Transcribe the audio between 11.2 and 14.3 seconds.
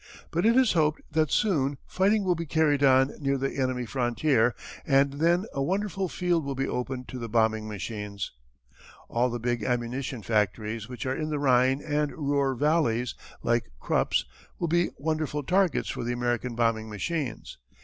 the Rhine and Ruhr valleys, like Krupp's,